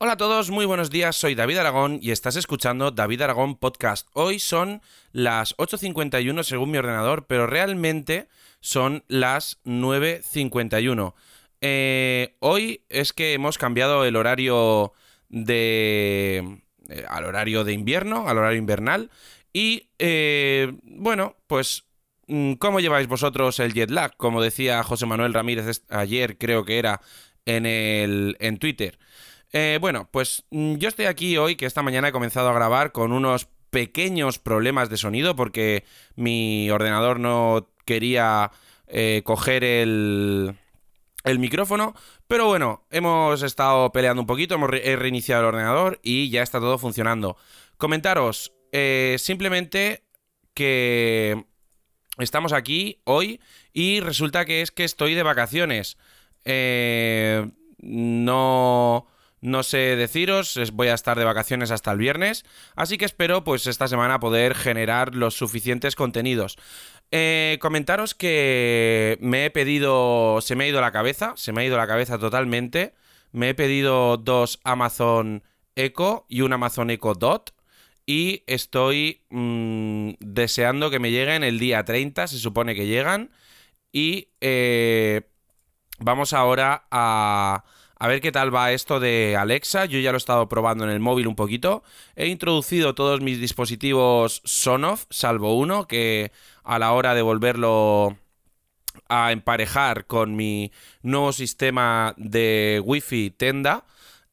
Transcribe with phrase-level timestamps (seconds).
[0.00, 4.06] Hola a todos, muy buenos días, soy David Aragón y estás escuchando David Aragón Podcast.
[4.12, 8.28] Hoy son las 8.51 según mi ordenador, pero realmente
[8.60, 11.14] son las 9.51.
[11.60, 14.92] Eh, hoy es que hemos cambiado el horario
[15.30, 16.60] de...
[16.88, 19.10] Eh, al horario de invierno, al horario invernal.
[19.52, 21.86] Y eh, bueno, pues
[22.28, 24.16] mm, ¿cómo lleváis vosotros el jet lag?
[24.16, 27.00] Como decía José Manuel Ramírez ayer, creo que era
[27.46, 28.96] en, el, en Twitter.
[29.52, 32.92] Eh, bueno, pues mm, yo estoy aquí hoy, que esta mañana he comenzado a grabar
[32.92, 35.84] con unos pequeños problemas de sonido porque
[36.16, 38.50] mi ordenador no quería
[38.86, 40.54] eh, coger el,
[41.24, 41.94] el micrófono.
[42.26, 46.60] Pero bueno, hemos estado peleando un poquito, hemos he reiniciado el ordenador y ya está
[46.60, 47.36] todo funcionando.
[47.78, 50.04] Comentaros eh, simplemente
[50.52, 51.46] que
[52.18, 53.40] estamos aquí hoy
[53.72, 55.96] y resulta que es que estoy de vacaciones.
[57.78, 59.06] no
[59.40, 63.66] no sé deciros, voy a estar de vacaciones hasta el viernes, así que espero pues
[63.66, 66.56] esta semana poder generar los suficientes contenidos.
[67.10, 71.64] Eh, comentaros que me he pedido, se me ha ido la cabeza, se me ha
[71.64, 72.94] ido la cabeza totalmente,
[73.32, 75.42] me he pedido dos Amazon
[75.76, 77.54] Echo y un Amazon Echo Dot
[78.04, 83.30] y estoy mm, deseando que me lleguen el día 30, se supone que llegan
[83.92, 85.22] y eh,
[85.98, 87.64] vamos ahora a
[87.98, 89.84] a ver qué tal va esto de Alexa.
[89.86, 91.82] Yo ya lo he estado probando en el móvil un poquito.
[92.16, 96.30] He introducido todos mis dispositivos Sonoff, salvo uno, que
[96.62, 98.16] a la hora de volverlo
[99.08, 100.70] a emparejar con mi
[101.02, 103.84] nuevo sistema de Wi-Fi Tenda,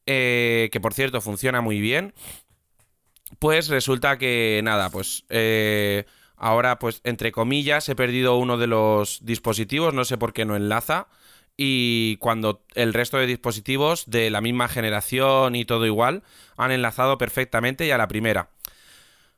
[0.06, 2.14] eh, que por cierto funciona muy bien,
[3.40, 5.26] pues resulta que nada, pues...
[5.30, 6.06] Eh,
[6.38, 10.58] ahora, pues, entre comillas, he perdido uno de los dispositivos, no sé por qué no
[10.58, 11.08] enlaza
[11.58, 16.24] y cuando el resto de dispositivos de la misma generación y todo igual
[16.58, 18.50] han enlazado perfectamente y a la primera.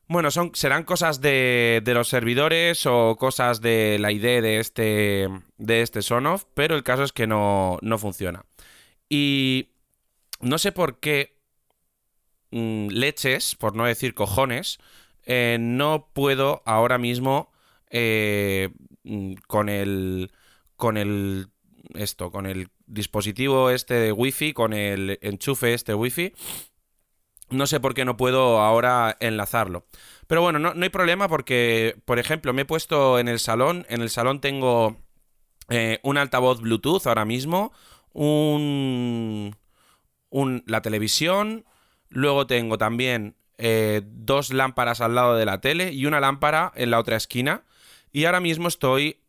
[0.10, 5.28] Bueno, son, serán cosas de, de los servidores o cosas de la idea de este,
[5.58, 8.46] de este Sonoff, pero el caso es que no, no funciona.
[9.10, 9.70] Y
[10.40, 11.36] no sé por qué
[12.52, 14.80] mm, leches, por no decir cojones,
[15.26, 17.52] eh, no puedo ahora mismo
[17.90, 18.70] eh,
[19.04, 20.32] mm, con el
[20.78, 21.50] con el
[21.96, 26.34] esto, con el dispositivo este de Wi-Fi, con el enchufe este Wi-Fi.
[27.50, 29.86] No sé por qué no puedo ahora enlazarlo.
[30.28, 33.86] Pero bueno, no, hay problema porque, por ejemplo, me he puesto en el salón.
[33.90, 34.98] En el salón tengo
[35.70, 37.72] eh, un altavoz Bluetooth ahora mismo,
[38.12, 39.56] un,
[40.30, 41.66] un, la televisión,
[42.10, 46.92] luego tengo también eh, dos lámparas al lado de la tele y una lámpara en
[46.92, 47.64] la otra esquina.
[48.12, 49.22] Y ahora mismo estoy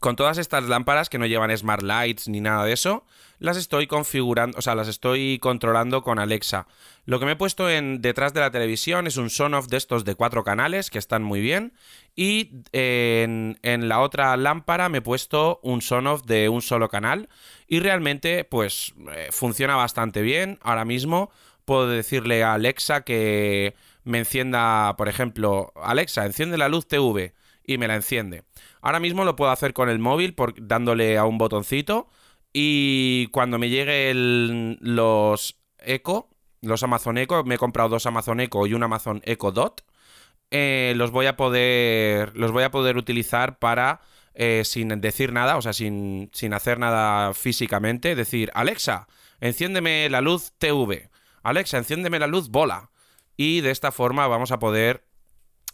[0.00, 3.04] con todas estas lámparas que no llevan smart lights ni nada de eso,
[3.38, 6.66] las estoy configurando, o sea, las estoy controlando con Alexa.
[7.04, 10.04] Lo que me he puesto en detrás de la televisión es un Sonoff de estos
[10.04, 11.72] de cuatro canales que están muy bien
[12.14, 17.28] y en, la otra lámpara me he puesto un Sonoff de un solo canal
[17.66, 20.58] y realmente pues eh, funciona bastante bien.
[20.62, 21.30] Ahora mismo
[21.64, 23.74] puedo decirle a Alexa que
[24.04, 27.34] me encienda, por ejemplo, Alexa, enciende la luz TV
[27.66, 28.44] y me la enciende.
[28.80, 32.08] Ahora mismo lo puedo hacer con el móvil dándole a un botoncito
[32.52, 36.28] y cuando me lleguen los Echo,
[36.62, 39.84] los Amazon Echo, me he comprado dos Amazon Echo y un Amazon Echo Dot,
[40.50, 44.00] eh, los voy a poder los voy a poder utilizar para
[44.38, 49.08] eh, sin decir nada, o sea, sin, sin hacer nada físicamente, decir, Alexa,
[49.40, 51.08] enciéndeme la luz TV,
[51.42, 52.90] Alexa, enciéndeme la luz bola.
[53.38, 55.06] Y de esta forma vamos a poder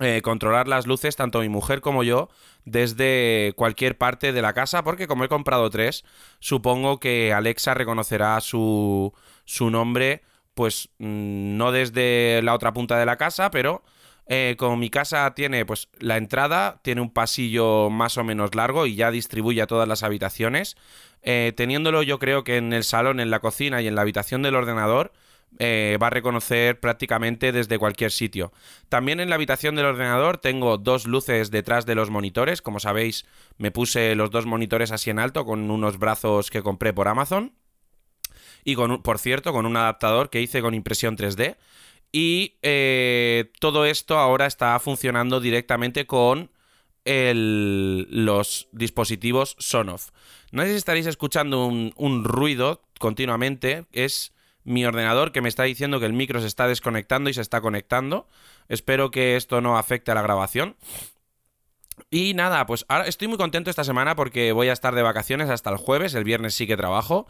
[0.00, 2.28] eh, controlar las luces, tanto mi mujer como yo,
[2.64, 6.04] desde cualquier parte de la casa, porque como he comprado tres,
[6.40, 9.12] supongo que Alexa reconocerá su,
[9.44, 10.22] su nombre,
[10.54, 13.82] pues mm, no desde la otra punta de la casa, pero
[14.26, 18.86] eh, como mi casa tiene pues la entrada, tiene un pasillo más o menos largo
[18.86, 20.76] y ya distribuye a todas las habitaciones,
[21.22, 24.42] eh, teniéndolo yo creo que en el salón, en la cocina y en la habitación
[24.42, 25.12] del ordenador,
[25.58, 28.52] eh, va a reconocer prácticamente desde cualquier sitio.
[28.88, 32.62] También en la habitación del ordenador tengo dos luces detrás de los monitores.
[32.62, 33.26] Como sabéis,
[33.58, 37.52] me puse los dos monitores así en alto con unos brazos que compré por Amazon.
[38.64, 41.56] Y con, por cierto, con un adaptador que hice con impresión 3D.
[42.12, 46.50] Y eh, todo esto ahora está funcionando directamente con
[47.04, 50.10] los dispositivos Sonoff.
[50.52, 53.86] No sé si estaréis escuchando un, un ruido continuamente.
[53.92, 54.32] Es
[54.64, 57.60] mi ordenador que me está diciendo que el micro se está desconectando y se está
[57.60, 58.28] conectando.
[58.68, 60.76] Espero que esto no afecte a la grabación.
[62.10, 65.48] Y nada, pues ahora estoy muy contento esta semana porque voy a estar de vacaciones
[65.50, 67.26] hasta el jueves, el viernes sí que trabajo.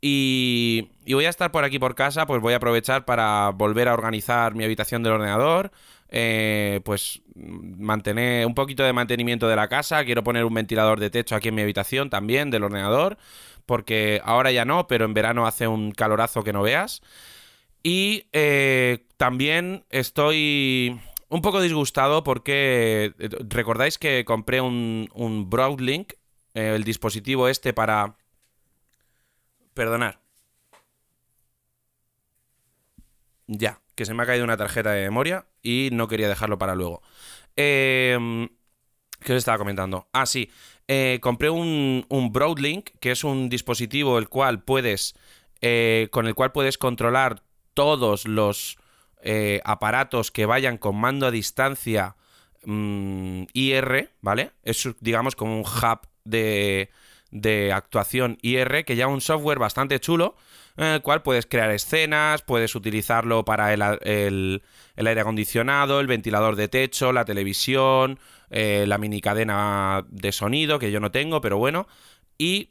[0.00, 3.94] Y, voy a estar por aquí por casa, pues voy a aprovechar para volver a
[3.94, 5.72] organizar mi habitación del ordenador,
[6.10, 11.10] eh, pues mantener un poquito de mantenimiento de la casa, quiero poner un ventilador de
[11.10, 13.16] techo aquí en mi habitación también del ordenador,
[13.66, 17.02] porque ahora ya no, pero en verano hace un calorazo que no veas.
[17.82, 26.14] Y eh, también estoy un poco disgustado porque eh, recordáis que compré un, un Broadlink,
[26.54, 28.16] el dispositivo este para
[29.74, 30.20] Perdonar.
[33.46, 36.74] Ya, que se me ha caído una tarjeta de memoria y no quería dejarlo para
[36.74, 37.02] luego.
[37.56, 38.48] Eh,
[39.20, 40.08] ¿Qué os estaba comentando?
[40.12, 40.50] Ah, sí.
[40.88, 45.14] Eh, compré un, un, Broadlink, que es un dispositivo el cual puedes,
[45.60, 47.42] eh, con el cual puedes controlar
[47.74, 48.78] todos los
[49.22, 52.14] eh, aparatos que vayan con mando a distancia
[52.64, 54.52] mmm, IR, ¿vale?
[54.62, 56.90] Es, digamos, como un hub de,
[57.40, 60.36] de actuación IR, que ya un software bastante chulo,
[60.76, 64.62] en el cual puedes crear escenas, puedes utilizarlo para el,
[64.96, 68.18] aire acondicionado, el ventilador de techo, la televisión,
[68.50, 71.86] eh, la mini cadena de sonido, que yo no tengo, pero bueno.
[72.38, 72.70] Y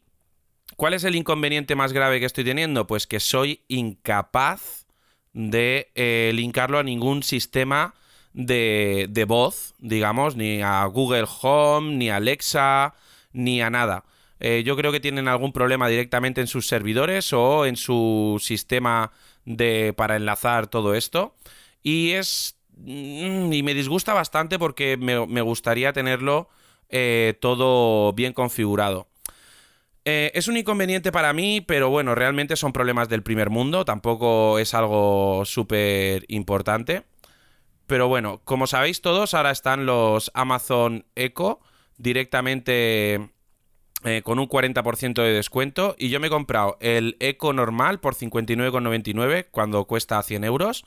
[0.75, 2.85] ¿cuál es el inconveniente más grave que estoy teniendo?
[2.85, 4.85] Pues que soy incapaz
[5.33, 7.95] de eh, linkarlo a ningún sistema
[8.33, 12.93] de, de voz, digamos, ni a Google Home, ni a Alexa,
[13.33, 14.03] ni a nada.
[14.47, 19.11] Eh, yo creo que tienen algún problema directamente en sus servidores o en su sistema
[19.43, 21.33] de, para enlazar todo esto.
[21.81, 22.55] Y es.
[22.77, 26.47] Mm, y me disgusta bastante porque me, gustaría tenerlo
[26.89, 29.07] eh, todo bien configurado.
[30.05, 34.59] Eh, es un inconveniente para mí, pero bueno, realmente son problemas del primer mundo, tampoco
[34.59, 37.01] es algo súper importante.
[37.87, 41.61] Pero bueno, como sabéis todos, ahora están los Amazon Echo
[41.97, 43.31] directamente
[44.05, 45.95] eh, con un 40% de descuento.
[45.97, 50.85] Y yo me he comprado el Eco normal por 59,99 cuando cuesta 100 euros.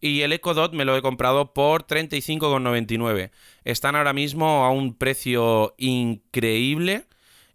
[0.00, 3.30] Y el Eco Dot me lo he comprado por 35,99.
[3.64, 7.06] Están ahora mismo a un precio increíble.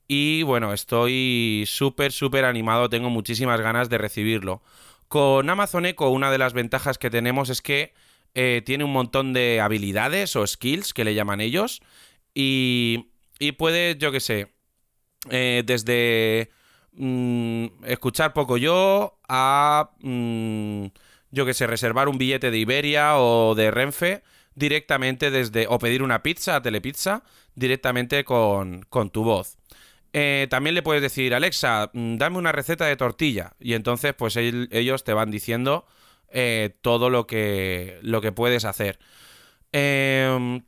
[0.07, 2.89] Y bueno, estoy súper, súper animado.
[2.89, 4.63] Tengo muchísimas ganas de recibirlo.
[5.07, 7.93] Con Amazon Echo, una de las ventajas que tenemos es que
[8.33, 11.81] eh, tiene un montón de habilidades o skills que le llaman ellos.
[12.33, 14.53] Y, y puede, yo qué sé,
[15.29, 16.49] eh, desde
[16.93, 20.85] mm, escuchar poco yo a, mm,
[21.31, 24.23] yo que sé, reservar un billete de Iberia o de Renfe
[24.55, 27.23] directamente desde, o pedir una pizza, telepizza,
[27.55, 29.57] directamente con, tu voz.
[30.13, 33.53] Eh, también le puedes decir, Alexa, mm, dame una receta de tortilla.
[33.59, 35.85] Y entonces, pues ellos te van diciendo
[36.29, 38.99] eh, todo lo que, lo que puedes hacer.
[39.71, 40.61] Eh,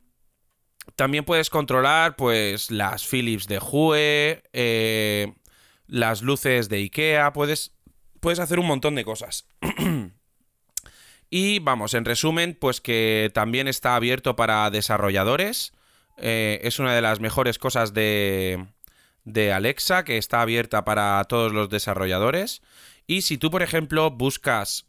[0.94, 5.34] también puedes controlar, pues, las Philips de Hue, eh,
[5.86, 7.72] las luces de IKEA, puedes,
[8.20, 9.46] puedes hacer un montón de cosas.
[11.30, 15.72] y vamos, en resumen, pues que también está abierto para desarrolladores.
[16.18, 18.66] Eh, es una de las mejores cosas de,
[19.24, 22.62] de Alexa, que está abierta para todos los desarrolladores.
[23.06, 24.86] Y si tú, por ejemplo, buscas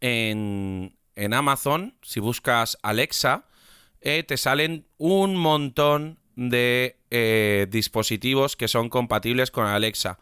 [0.00, 3.44] en, en Amazon, si buscas Alexa,
[4.02, 10.18] eh, te salen un montón de eh, dispositivos que son compatibles con Alexa.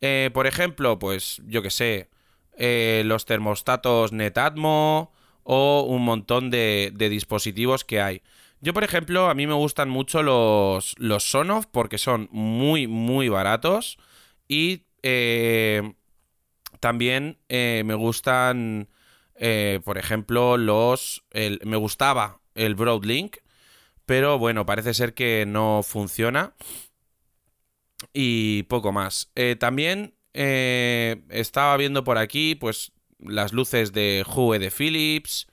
[0.00, 2.08] Eh, por ejemplo, pues yo que sé,
[3.04, 5.12] los termostatos Netatmo
[5.42, 8.22] o un montón de, dispositivos que hay.
[8.60, 13.28] Yo, por ejemplo, a mí me gustan mucho los, los Sonoff porque son muy, muy
[13.28, 13.98] baratos.
[14.48, 14.84] Y
[16.80, 18.88] también me gustan,
[19.84, 21.24] por ejemplo, los...
[21.64, 23.38] me gustaba el Broadlink,
[24.04, 26.54] pero bueno, parece ser que no funciona.
[28.12, 29.30] Y poco más.
[29.34, 35.46] Eh, también eh, estaba viendo por aquí, pues, las luces de Hue de Philips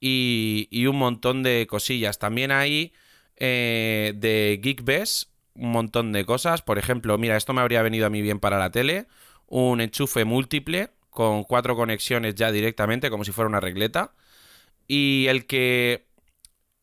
[0.00, 2.18] y, un montón de cosillas.
[2.18, 2.92] También hay
[3.36, 6.62] eh, de Geekbest un montón de cosas.
[6.62, 9.06] Por ejemplo, mira, esto me habría venido a mí bien para la tele.
[9.46, 14.14] Un enchufe múltiple con cuatro conexiones ya directamente, como si fuera una regleta.
[14.88, 16.06] Y el que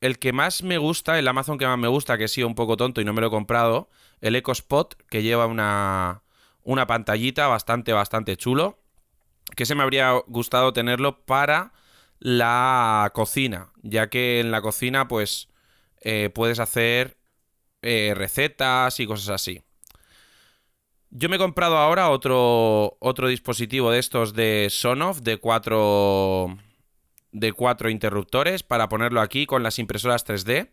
[0.01, 2.55] el que más me gusta, el Amazon que más me gusta, que he sido un
[2.55, 3.89] poco tonto y no me lo he comprado,
[4.19, 6.23] el EcoSpot, que lleva una,
[6.63, 8.79] una pantallita bastante, bastante chulo,
[9.55, 11.73] que se me habría gustado tenerlo para
[12.19, 15.49] la cocina, ya que en la cocina pues
[16.01, 17.17] eh, puedes hacer
[17.81, 19.63] eh, recetas y cosas así.
[21.11, 26.57] Yo me he comprado ahora otro, otro dispositivo de estos de Sonoff de cuatro
[27.31, 30.69] de cuatro interruptores para ponerlo aquí con las impresoras 3D.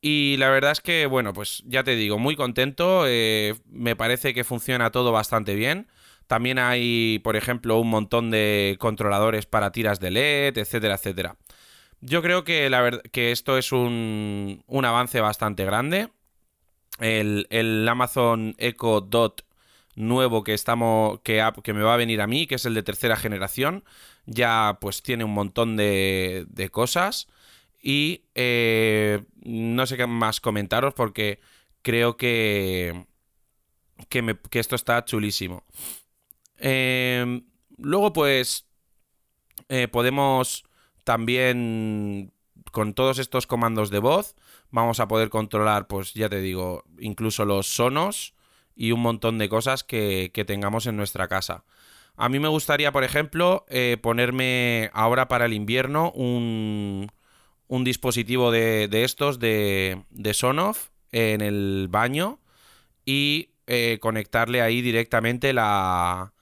[0.00, 3.04] Y la verdad es que, bueno, pues ya te digo, muy contento.
[3.06, 5.88] eh, me parece que funciona todo bastante bien.
[6.26, 11.36] También hay, por ejemplo, un montón de controladores para tiras de LED, etcétera, etcétera.
[12.00, 16.10] Yo creo que, la que esto es un, un avance bastante grande.
[17.00, 19.44] El, el Amazon Echo Dot
[19.98, 22.82] nuevo que estamos que, que me va a venir a mí, que es el de
[22.82, 23.84] tercera generación,
[24.28, 27.28] ya pues tiene un montón de, de cosas
[27.82, 31.40] y eh, no sé qué más comentaros porque
[31.82, 33.06] creo que
[34.08, 35.64] que, me- que esto está chulísimo.
[36.58, 37.42] Eh,
[37.78, 38.66] luego pues
[39.68, 40.64] eh, podemos
[41.04, 42.32] también
[42.72, 44.34] con todos estos comandos de voz
[44.70, 48.34] vamos a poder controlar pues ya te digo incluso los sonos
[48.76, 51.64] y un montón de cosas que, que tengamos en nuestra casa.
[52.20, 57.12] A mí me gustaría, por ejemplo, eh, ponerme ahora para el invierno un,
[57.68, 62.40] un dispositivo de, de estos de, de Sonoff en el baño
[63.04, 66.32] y eh, conectarle ahí directamente la,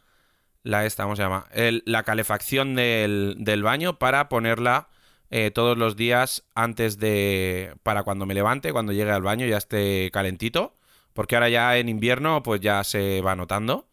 [0.63, 1.47] la esta, ¿cómo se llama?
[1.85, 4.89] La calefacción del, del baño para ponerla
[5.31, 7.75] eh, todos los días antes de...
[7.83, 10.75] para cuando me levante, cuando llegue al baño ya esté calentito.
[11.13, 13.89] Porque ahora ya en invierno pues ya se va notando.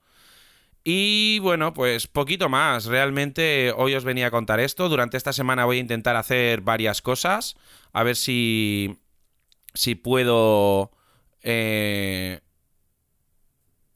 [0.83, 2.85] Y bueno, pues poquito más.
[2.85, 4.89] Realmente hoy os venía a contar esto.
[4.89, 7.55] Durante esta semana voy a intentar hacer varias cosas.
[7.93, 8.99] A ver si...
[9.73, 10.91] si puedo...
[11.41, 12.41] eh,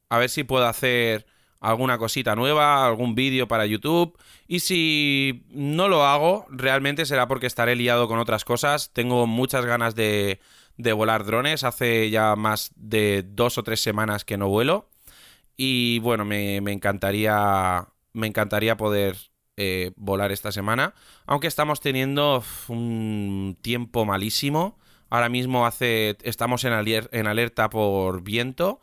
[0.10, 1.26] a ver si puedo hacer
[1.60, 4.18] alguna cosita nueva, algún vídeo para YouTube.
[4.48, 8.94] Y si no lo hago, realmente será porque estaré liado con otras cosas.
[8.94, 10.40] Tengo muchas ganas de,
[10.78, 11.66] de volar drones.
[11.66, 14.87] Hace ya más de dos o tres semanas que no vuelo.
[15.58, 17.88] Y bueno, me, me encantaría.
[18.14, 19.18] Me encantaría poder
[19.58, 20.94] eh, volar esta semana.
[21.26, 24.78] Aunque estamos teniendo un tiempo malísimo.
[25.10, 26.16] Ahora mismo hace.
[26.22, 28.80] estamos en, en alerta por viento.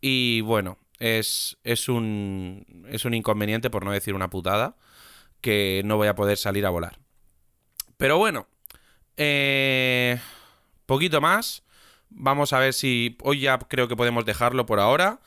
[0.00, 2.86] Y bueno, es, es un.
[2.88, 4.76] es un inconveniente, por no decir una putada.
[5.42, 6.98] Que no voy a poder salir a volar.
[7.98, 8.48] Pero bueno.
[9.18, 10.18] Eh,
[10.86, 11.62] poquito más.
[12.08, 13.18] Vamos a ver si.
[13.22, 15.20] Hoy ya creo que podemos dejarlo por ahora.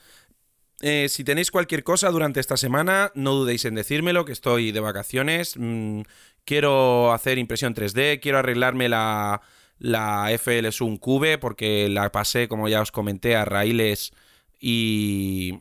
[0.82, 4.80] Eh, si tenéis cualquier cosa durante esta semana, no dudéis en decírmelo, que estoy de
[4.80, 5.56] vacaciones.
[5.58, 6.02] Mm,
[6.46, 9.42] quiero hacer impresión 3D, quiero arreglarme la,
[9.78, 14.12] la FL Zoom Cube, porque la pasé, como ya os comenté, a raíles
[14.60, 15.60] y,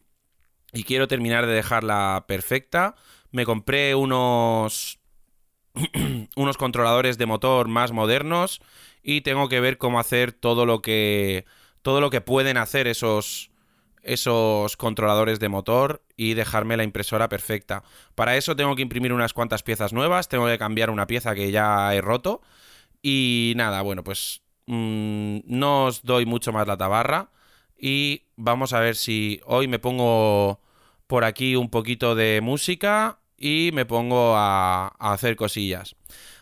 [0.73, 2.95] y quiero terminar de dejarla perfecta.
[3.33, 5.01] Me compré unos,
[6.37, 8.61] unos controladores de motor más modernos
[9.03, 11.45] y tengo que ver cómo hacer todo lo que,
[11.83, 13.51] todo lo que pueden hacer esos
[14.03, 17.83] esos controladores de motor y dejarme la impresora perfecta.
[18.15, 21.51] Para eso tengo que imprimir unas cuantas piezas nuevas, tengo que cambiar una pieza que
[21.51, 22.41] ya he roto
[23.03, 27.31] y nada, bueno, pues mm, no os doy mucho más la tabarra
[27.79, 30.61] y vamos a ver si hoy me pongo
[31.07, 35.97] por aquí un poquito de música y me pongo a, a hacer cosillas.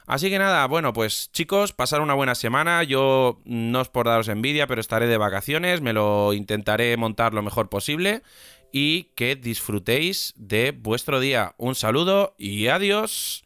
[0.06, 2.84] Así que nada, bueno, pues chicos, pasar una buena semana.
[2.84, 7.42] Yo no es por daros envidia, pero estaré de vacaciones, me lo intentaré montar lo
[7.42, 8.22] mejor posible
[8.72, 11.54] y que disfrutéis de vuestro día.
[11.58, 13.45] Un saludo y adiós.